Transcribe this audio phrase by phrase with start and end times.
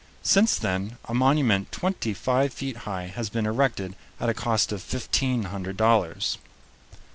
[0.23, 4.81] Since then a monument twenty five feet high has been erected at a cost of
[4.81, 6.39] fifteen hundred dollars.